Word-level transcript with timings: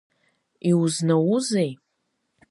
Иузнаузеи? 0.69 1.71